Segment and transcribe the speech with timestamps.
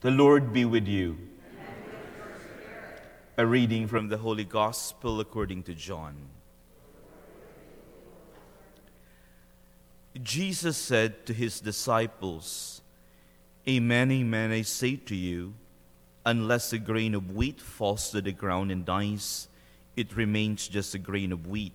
[0.00, 1.18] The Lord be with you.
[3.36, 6.14] A reading from the Holy Gospel according to John.
[10.22, 12.80] Jesus said to his disciples,
[13.68, 15.54] Amen, amen, I say to you,
[16.24, 19.48] unless a grain of wheat falls to the ground and dies,
[19.96, 21.72] it remains just a grain of wheat.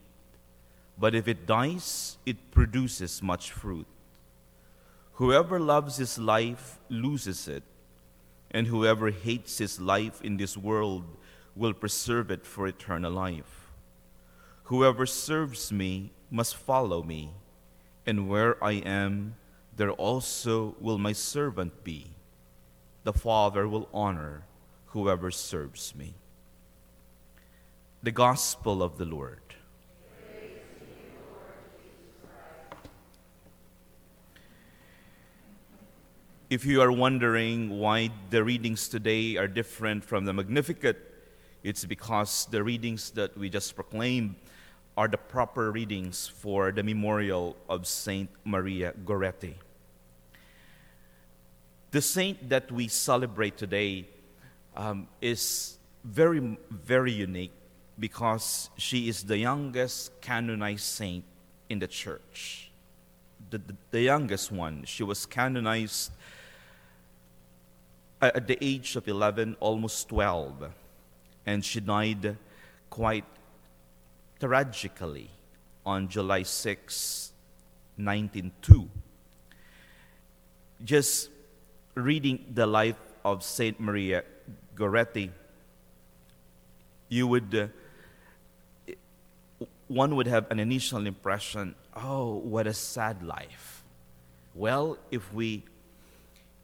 [0.98, 3.88] But if it dies, it produces much fruit.
[5.16, 7.64] Whoever loves his life loses it,
[8.54, 11.04] and whoever hates his life in this world
[11.56, 13.72] will preserve it for eternal life.
[14.66, 17.32] Whoever serves me must follow me,
[18.06, 19.36] and where I am,
[19.76, 22.12] there also will my servant be.
[23.04, 24.46] The Father will honor
[24.88, 26.16] whoever serves me.
[28.02, 29.43] The Gospel of the Lord.
[36.54, 40.98] If you are wondering why the readings today are different from the Magnificat,
[41.64, 44.36] it's because the readings that we just proclaimed
[44.96, 49.56] are the proper readings for the memorial of Saint Maria Goretti.
[51.90, 54.08] The saint that we celebrate today
[54.76, 57.54] um, is very, very unique
[57.98, 61.24] because she is the youngest canonized saint
[61.68, 62.70] in the church.
[63.50, 64.84] The, the, the youngest one.
[64.86, 66.12] She was canonized
[68.28, 70.72] at the age of 11, almost 12,
[71.46, 72.38] and she died
[72.90, 73.26] quite
[74.40, 75.30] tragically
[75.86, 77.32] on July 6,
[77.98, 78.90] 1902.
[80.84, 81.30] Just
[81.96, 84.24] reading the life of Saint Maria
[84.76, 85.32] Goretti,
[87.10, 87.68] you would uh,
[89.88, 93.84] one would have an initial impression, oh, what a sad life.
[94.56, 95.64] Well, if we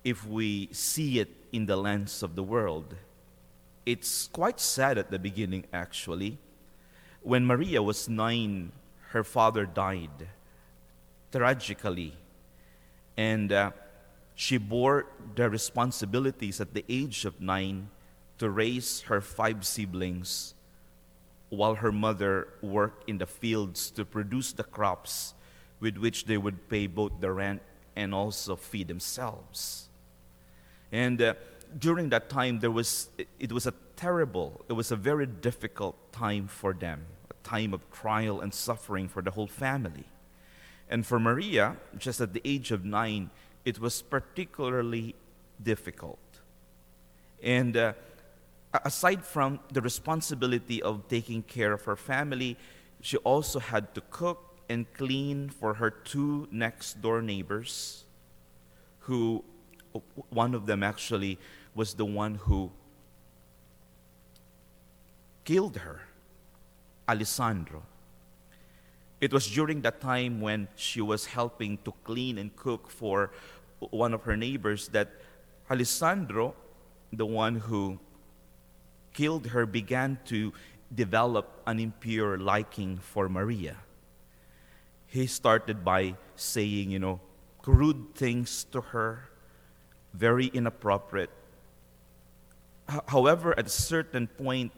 [0.03, 2.95] if we see it in the lands of the world.
[3.86, 6.38] It's quite sad at the beginning, actually.
[7.22, 8.72] When Maria was nine,
[9.10, 10.27] her father died
[11.32, 12.14] tragically,
[13.17, 13.71] and uh,
[14.36, 17.89] she bore the responsibilities at the age of nine
[18.38, 20.55] to raise her five siblings
[21.49, 25.33] while her mother worked in the fields to produce the crops
[25.80, 27.61] with which they would pay both the rent
[27.95, 29.89] and also feed themselves.
[30.92, 31.33] And uh,
[31.77, 36.48] during that time, there was, it was a terrible, it was a very difficult time
[36.48, 40.05] for them, a time of trial and suffering for the whole family.
[40.89, 43.30] And for Maria, just at the age of nine,
[43.66, 45.16] it was particularly
[45.61, 46.20] difficult.
[47.44, 47.94] And uh,
[48.73, 52.58] aside from the responsibility of taking care of her family,
[53.02, 58.06] she also had to cook and clean for her two next door neighbors
[59.00, 59.44] who
[60.30, 61.38] one of them actually
[61.76, 62.72] was the one who
[65.44, 66.02] killed her,
[67.08, 67.83] Alessandro.
[69.20, 73.32] It was during that time when she was helping to clean and cook for
[73.80, 75.10] one of her neighbors that
[75.70, 76.56] Alessandro,
[77.11, 78.00] the one who
[79.14, 80.54] killed her, began to
[80.94, 83.76] develop an impure liking for Maria.
[85.08, 87.20] He started by saying, you know,
[87.61, 89.30] crude things to her,
[90.14, 91.30] very inappropriate.
[93.08, 94.71] However, at a certain point,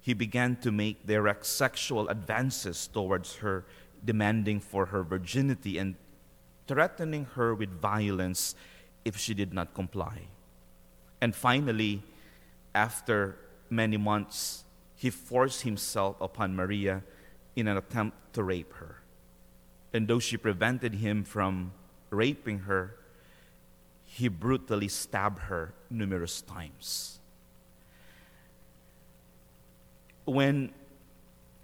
[0.00, 3.64] he began to make direct sexual advances towards her,
[4.04, 5.96] demanding for her virginity and
[6.66, 8.54] threatening her with violence
[9.04, 10.28] if she did not comply.
[11.20, 12.02] And finally,
[12.74, 13.36] after
[13.70, 14.64] many months,
[14.94, 17.02] he forced himself upon Maria
[17.54, 19.02] in an attempt to rape her.
[19.92, 21.72] And though she prevented him from
[22.10, 22.96] raping her,
[24.06, 27.18] he brutally stabbed her numerous times.
[30.24, 30.72] When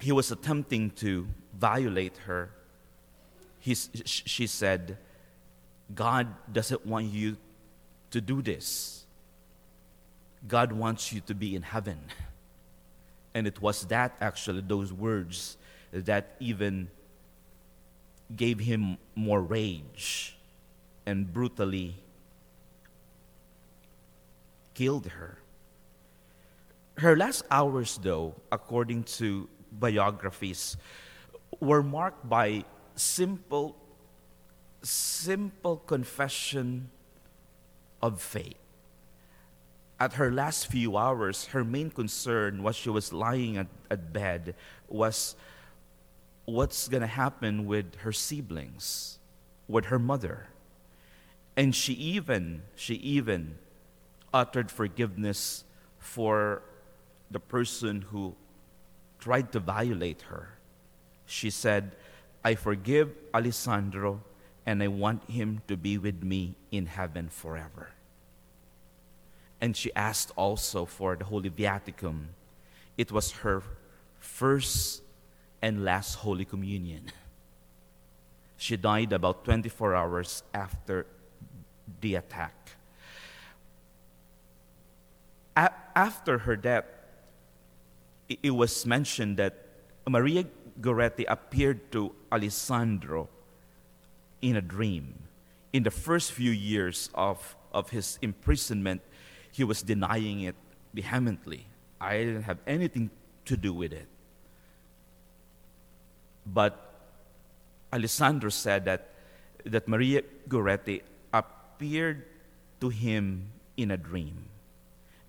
[0.01, 1.27] he was attempting to
[1.59, 2.51] violate her,
[3.59, 4.99] he, she said,
[5.95, 7.37] God doesn't want you
[8.11, 9.07] to do this.
[10.47, 12.01] God wants you to be in heaven.
[13.35, 15.57] And it was that, actually, those words
[15.93, 16.89] that even
[18.35, 20.37] gave him more rage
[21.07, 21.95] and brutally
[24.83, 25.39] killed her.
[26.99, 30.77] Her last hours, though, according to biographies,
[31.61, 32.65] were marked by
[32.97, 33.77] simple,
[34.83, 36.91] simple confession
[38.03, 38.59] of faith.
[40.01, 44.57] At her last few hours, her main concern, while she was lying at, at bed,
[44.89, 45.37] was
[46.45, 49.21] what's going to happen with her siblings,
[49.69, 50.49] with her mother.
[51.57, 53.59] And she even, she even
[54.33, 55.65] uttered forgiveness
[55.99, 56.63] for
[57.31, 58.35] the person who
[59.19, 60.51] tried to violate her.
[61.27, 61.93] She said,
[62.45, 64.21] I forgive Alessandro
[64.67, 67.91] and I want him to be with me in heaven forever.
[69.61, 72.27] And she asked also for the Holy Viaticum.
[72.99, 73.63] It was her
[74.19, 75.03] first
[75.63, 77.13] and last Holy Communion.
[78.57, 81.07] She died about 24 hours after
[82.01, 82.55] the attack.
[85.57, 86.85] A- after her death,
[88.29, 89.67] it, it was mentioned that
[90.09, 90.45] Maria
[90.81, 93.29] Goretti appeared to Alessandro
[94.41, 95.15] in a dream.
[95.73, 99.01] In the first few years of, of his imprisonment,
[99.51, 100.57] he was denying it
[100.93, 101.67] vehemently.
[102.01, 103.11] I didn't have anything
[103.45, 104.09] to do with it.
[106.45, 106.93] But
[107.93, 109.11] Alessandro said that,
[109.65, 111.03] that Maria Goretti
[111.33, 112.25] appeared
[112.81, 114.49] to him in a dream.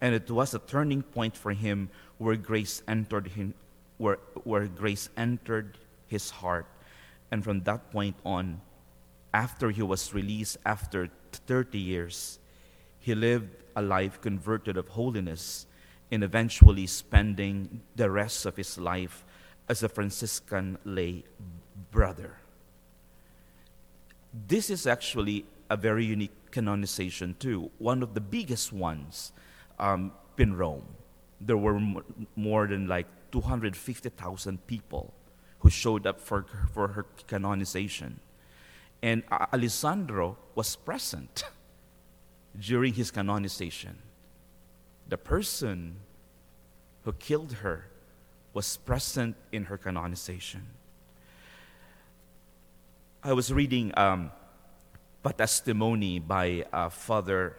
[0.03, 3.53] And it was a turning point for him where grace entered him,
[3.97, 5.77] where, where grace entered
[6.07, 6.65] his heart.
[7.31, 8.59] And from that point on,
[9.33, 12.39] after he was released after 30 years,
[12.99, 15.67] he lived a life converted of holiness
[16.11, 19.23] and eventually spending the rest of his life
[19.69, 21.23] as a Franciscan lay
[21.91, 22.35] brother.
[24.33, 29.31] This is actually a very unique canonization, too, one of the biggest ones
[29.79, 30.85] um, in Rome.
[31.41, 31.79] There were
[32.35, 35.13] more than like 250,000 people
[35.59, 38.19] who showed up for, for her canonization.
[39.01, 41.43] And Alessandro was present
[42.59, 43.97] during his canonization.
[45.07, 45.97] The person
[47.03, 47.87] who killed her
[48.53, 50.67] was present in her canonization.
[53.23, 54.31] I was reading um,
[55.25, 57.55] a testimony by uh, Father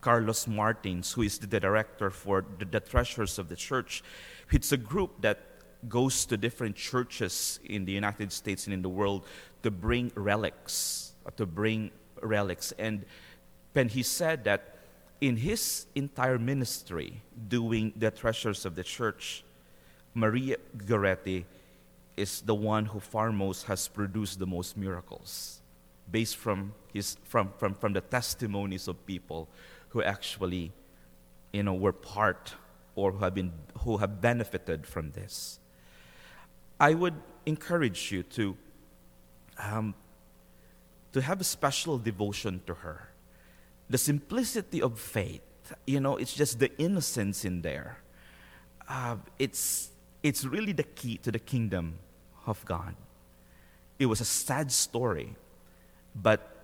[0.00, 4.02] Carlos Martins, who is the director for the, the Treasures of the Church.
[4.50, 5.38] It's a group that
[5.88, 9.26] goes to different churches in the United States and in the world
[9.62, 11.90] to bring relics, to bring
[12.22, 12.72] relics.
[12.78, 13.04] And
[13.72, 14.76] when he said that
[15.20, 19.44] in his entire ministry, doing the treasures of the church,
[20.14, 21.44] Maria Goretti
[22.16, 25.59] is the one who far most has produced the most miracles,
[26.10, 29.48] based from, his, from, from, from the testimonies of people
[29.90, 30.72] who actually
[31.52, 32.54] you know, were part
[32.94, 35.58] or who have, been, who have benefited from this.
[36.78, 37.14] I would
[37.46, 38.56] encourage you to,
[39.58, 39.94] um,
[41.12, 43.10] to have a special devotion to her.
[43.88, 45.42] The simplicity of faith,
[45.86, 47.98] you know, it's just the innocence in there.
[48.88, 49.90] Uh, it's,
[50.22, 51.98] it's really the key to the kingdom
[52.46, 52.94] of God.
[53.98, 55.34] It was a sad story,
[56.14, 56.56] but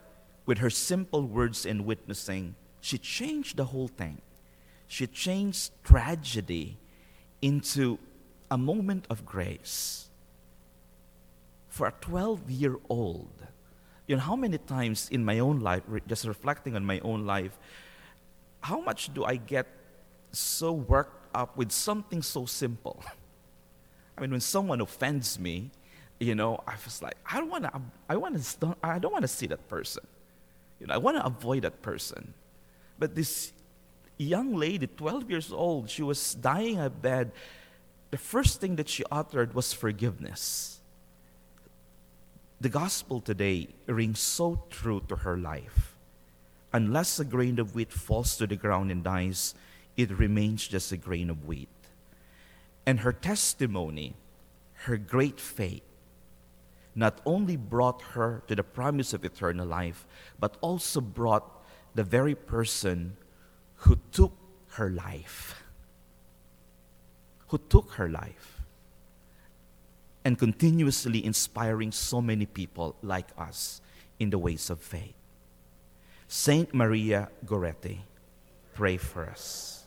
[0.46, 4.20] with her simple words and witnessing, she changed the whole thing.
[4.86, 6.78] She changed tragedy
[7.42, 7.98] into
[8.50, 10.08] a moment of grace.
[11.68, 13.32] For a 12 year old,
[14.06, 17.58] you know, how many times in my own life, just reflecting on my own life,
[18.60, 19.66] how much do I get
[20.32, 23.02] so worked up with something so simple?
[24.16, 25.70] I mean, when someone offends me,
[26.18, 29.22] you know, I was like, I don't want to, I want to, I don't want
[29.22, 30.06] to see that person.
[30.80, 32.34] You know, I want to avoid that person.
[32.98, 33.52] But this
[34.16, 37.32] young lady, 12 years old, she was dying in bed.
[38.10, 40.80] The first thing that she uttered was forgiveness.
[42.60, 45.94] The gospel today rings so true to her life.
[46.72, 49.54] Unless a grain of wheat falls to the ground and dies,
[49.96, 51.68] it remains just a grain of wheat.
[52.86, 54.14] And her testimony,
[54.84, 55.82] her great faith,
[56.96, 60.06] not only brought her to the promise of eternal life,
[60.40, 61.62] but also brought
[61.94, 63.16] the very person
[63.84, 64.32] who took
[64.70, 65.62] her life.
[67.48, 68.62] Who took her life.
[70.24, 73.80] And continuously inspiring so many people like us
[74.18, 75.14] in the ways of faith.
[76.26, 77.98] Saint Maria Goretti,
[78.74, 79.85] pray for us.